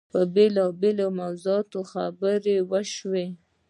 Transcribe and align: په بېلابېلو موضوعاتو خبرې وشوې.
په 0.13 0.19
بېلابېلو 0.33 1.07
موضوعاتو 1.21 1.79
خبرې 1.91 2.57
وشوې. 2.71 3.25